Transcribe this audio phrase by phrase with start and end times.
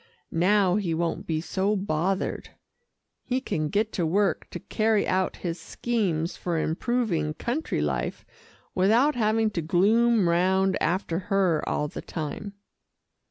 [0.31, 2.49] Now he won't be so bothered.
[3.23, 8.25] He can get to work to carry out his schemes for improving country life
[8.73, 12.53] without having to gloom round after her all the time."